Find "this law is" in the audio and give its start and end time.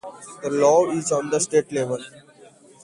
0.41-1.11